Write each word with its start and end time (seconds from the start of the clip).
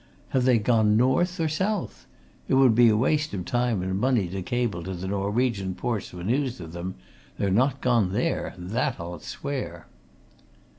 Have 0.29 0.45
they 0.45 0.57
gone 0.57 0.97
north 0.97 1.39
or 1.39 1.47
south! 1.47 2.07
It 2.47 2.55
would 2.55 2.73
be 2.73 2.91
waste 2.91 3.35
of 3.35 3.45
time 3.45 3.83
and 3.83 3.99
money 3.99 4.27
to 4.29 4.41
cable 4.41 4.81
to 4.81 4.95
the 4.95 5.05
Norwegian 5.05 5.75
ports 5.75 6.07
for 6.09 6.23
news 6.23 6.59
of 6.59 6.73
them 6.73 6.95
they're 7.37 7.51
not 7.51 7.81
gone 7.81 8.11
there, 8.11 8.55
that 8.57 8.95
I'll 8.99 9.19
swear." 9.19 9.85